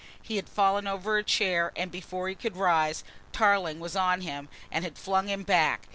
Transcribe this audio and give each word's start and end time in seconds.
He 0.23 0.37
had 0.37 0.49
fallen 0.49 0.87
over 0.87 1.17
a 1.17 1.23
chair 1.23 1.71
and 1.75 1.91
before 1.91 2.27
he 2.27 2.33
could 2.33 2.57
rise 2.57 3.03
Tarling 3.31 3.79
was 3.79 3.95
on 3.95 4.21
him 4.21 4.49
and 4.71 4.83
had 4.83 4.97
flung 4.97 5.27
him 5.27 5.43
back. 5.43 5.89